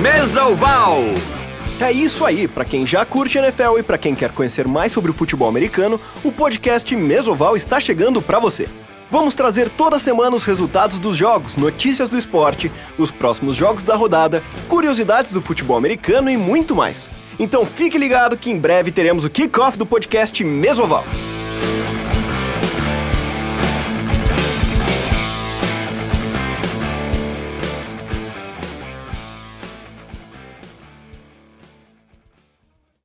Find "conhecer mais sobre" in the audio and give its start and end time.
4.32-5.12